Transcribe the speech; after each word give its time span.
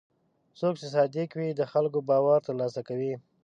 څوک 0.59 0.73
چې 0.79 0.87
صادق 0.93 1.29
وي، 1.39 1.49
د 1.55 1.61
خلکو 1.71 1.99
باور 2.09 2.39
ترلاسه 2.47 2.81
کوي. 2.87 3.13